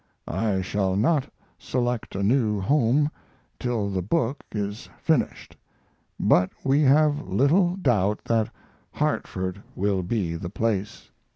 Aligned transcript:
I 0.27 0.61
shall 0.61 0.95
not 0.95 1.31
select 1.59 2.15
a 2.15 2.23
new 2.23 2.59
home 2.59 3.11
till 3.59 3.91
the 3.91 4.01
book 4.01 4.43
is 4.51 4.89
finished, 4.97 5.55
but 6.19 6.49
we 6.63 6.81
have 6.81 7.27
little 7.27 7.75
doubt 7.75 8.25
that 8.25 8.49
Hartford 8.93 9.61
will 9.75 10.01
be 10.01 10.35
the 10.35 10.49
place. 10.49 11.11